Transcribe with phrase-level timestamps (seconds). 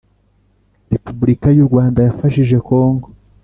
[0.93, 3.07] Repubulika y u Rwanda yafashije kongo